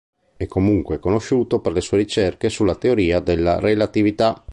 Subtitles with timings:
[0.35, 4.43] È comunque conosciuto per le sue ricerche sulla teoria della relatività.